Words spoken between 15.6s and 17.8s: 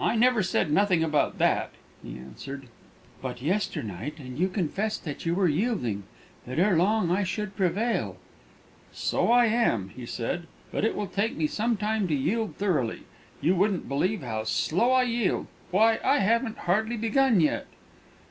why, I haven't hardly begun yet!"